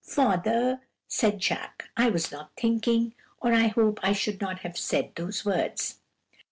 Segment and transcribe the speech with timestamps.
[0.03, 5.11] "'Father,' said Jacques, 'I was not thinking, or I hope I should not have said
[5.13, 5.99] those words.'